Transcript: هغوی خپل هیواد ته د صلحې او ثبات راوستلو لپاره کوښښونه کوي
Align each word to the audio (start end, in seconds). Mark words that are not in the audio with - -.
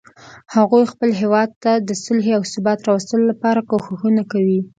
هغوی 0.55 0.83
خپل 0.91 1.09
هیواد 1.21 1.49
ته 1.63 1.71
د 1.87 1.89
صلحې 2.03 2.31
او 2.37 2.43
ثبات 2.53 2.79
راوستلو 2.87 3.23
لپاره 3.31 3.65
کوښښونه 3.69 4.23
کوي 4.31 4.59